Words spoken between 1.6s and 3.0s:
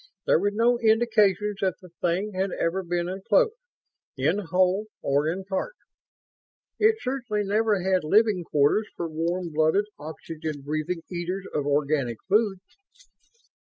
that the thing had ever